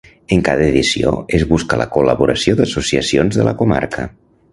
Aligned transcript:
En 0.35 0.39
cada 0.45 0.63
edició 0.67 1.11
es 1.39 1.45
busca 1.51 1.79
la 1.81 1.87
col·laboració 1.97 2.57
d'associacions 2.61 3.39
de 3.41 3.47
la 3.49 3.55
comarca. 3.61 4.07